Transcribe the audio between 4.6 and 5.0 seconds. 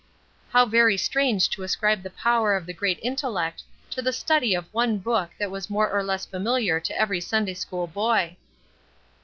one